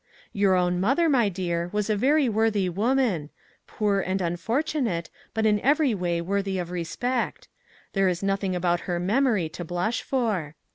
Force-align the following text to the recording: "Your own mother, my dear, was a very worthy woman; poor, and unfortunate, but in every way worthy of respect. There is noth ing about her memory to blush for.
"Your 0.33 0.55
own 0.55 0.79
mother, 0.79 1.07
my 1.07 1.29
dear, 1.29 1.69
was 1.71 1.87
a 1.87 1.95
very 1.95 2.27
worthy 2.27 2.67
woman; 2.67 3.29
poor, 3.67 3.99
and 3.99 4.19
unfortunate, 4.19 5.11
but 5.35 5.45
in 5.45 5.59
every 5.59 5.93
way 5.93 6.21
worthy 6.21 6.57
of 6.57 6.71
respect. 6.71 7.47
There 7.93 8.09
is 8.09 8.23
noth 8.23 8.43
ing 8.43 8.55
about 8.55 8.79
her 8.89 8.99
memory 8.99 9.47
to 9.49 9.63
blush 9.63 10.01
for. 10.01 10.55